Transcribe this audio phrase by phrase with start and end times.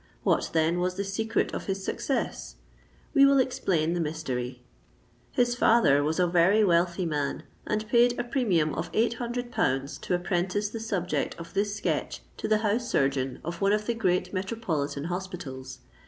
[0.23, 2.55] What, then, was the secret of his success?
[3.13, 4.63] We will explain the mystery.
[5.31, 10.69] His father was a very wealthy man, and paid a premium of £800 to apprentice
[10.69, 15.03] the subject of this sketch to the house surgeon of one of the great metropolitan
[15.03, 15.81] hospitals.